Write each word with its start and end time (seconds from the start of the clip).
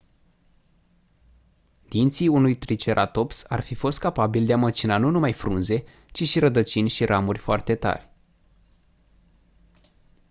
dinții 1.87 2.27
unui 2.27 2.55
triceratops 2.55 3.45
ar 3.47 3.61
fi 3.61 3.75
fost 3.75 3.99
capabili 3.99 4.45
de 4.45 4.53
a 4.53 4.57
măcina 4.57 4.97
nu 4.97 5.09
numai 5.09 5.33
frunze 5.33 5.83
ci 6.11 6.27
și 6.27 6.39
rădăcini 6.39 6.89
și 6.89 7.05
ramuri 7.05 7.39
foarte 7.39 7.75
tari 7.75 8.09